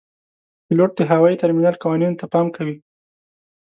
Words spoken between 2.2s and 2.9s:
ته پام کوي.